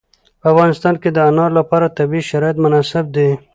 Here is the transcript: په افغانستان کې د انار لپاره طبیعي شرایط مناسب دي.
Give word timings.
په 0.41 0.45
افغانستان 0.53 0.95
کې 1.01 1.09
د 1.13 1.17
انار 1.29 1.51
لپاره 1.59 1.93
طبیعي 1.97 2.23
شرایط 2.29 2.57
مناسب 2.63 3.05
دي. 3.15 3.29